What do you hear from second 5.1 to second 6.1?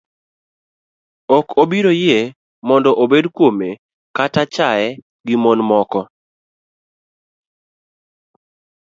gi mon moko.